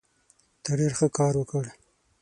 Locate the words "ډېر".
0.79-0.91